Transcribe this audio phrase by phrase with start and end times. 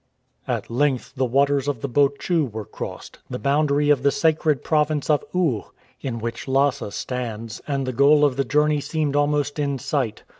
[0.47, 4.63] At length the waters of the Bo Chu were crossed, tlie boundary of the sacred
[4.63, 5.65] province of U,
[6.01, 10.23] in which Lhasa stands, and the goal of the journey seemed almost in sight.